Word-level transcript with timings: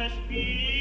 verspielt. 0.00 0.79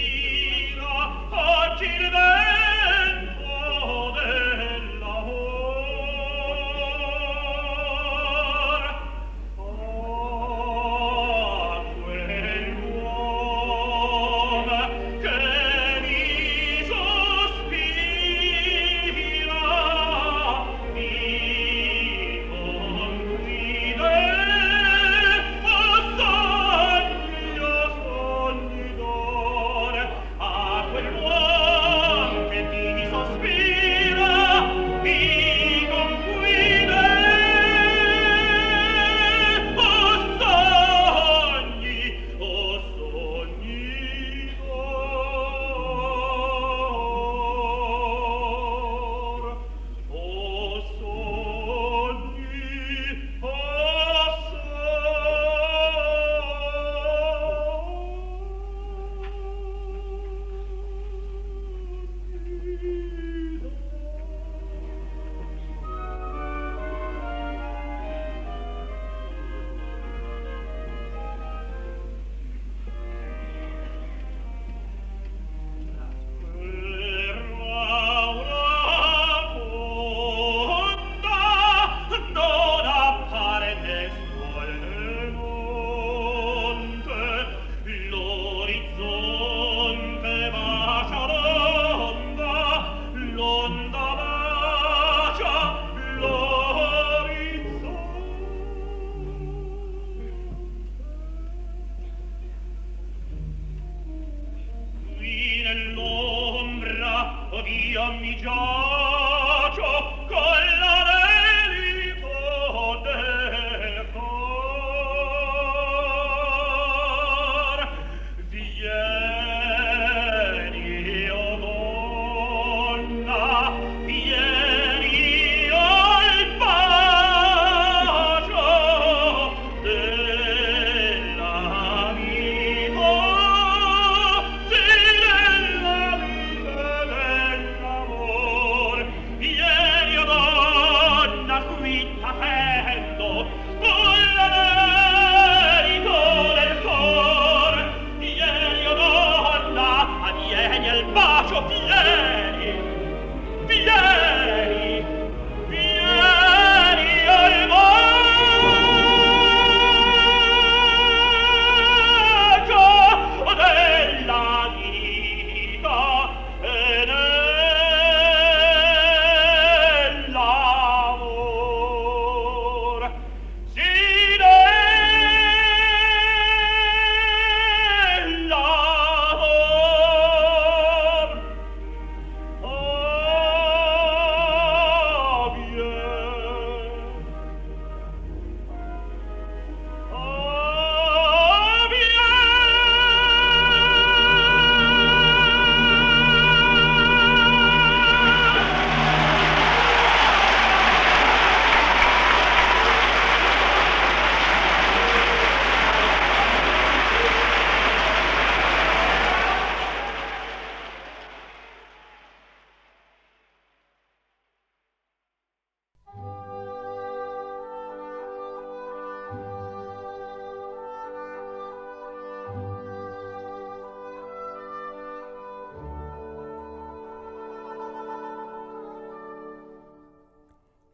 John. 108.42 108.69